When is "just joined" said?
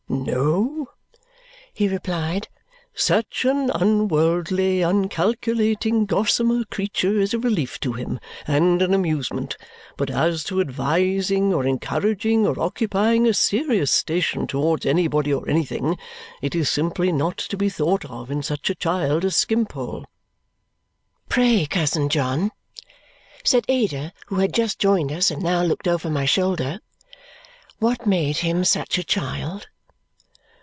24.53-25.13